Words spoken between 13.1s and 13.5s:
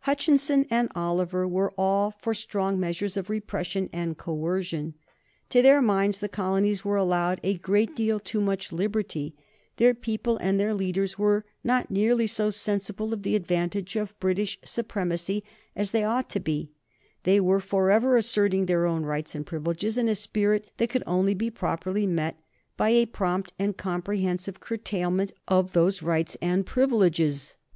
of the